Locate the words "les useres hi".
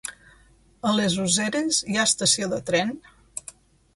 0.99-1.99